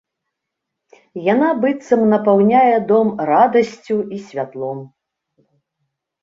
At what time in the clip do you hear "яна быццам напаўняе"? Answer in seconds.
1.33-2.75